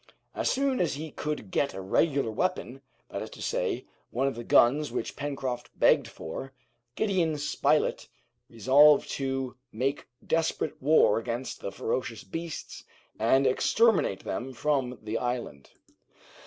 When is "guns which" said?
4.43-5.15